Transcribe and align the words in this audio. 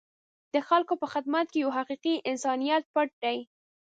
د 0.53 0.55
خلکو 0.67 0.93
په 1.01 1.07
خدمت 1.13 1.45
کې 1.51 1.59
یو 1.63 1.71
حقیقي 1.77 2.15
انسانیت 2.31 2.83
پټ 2.93 3.09
دی. 3.23 3.37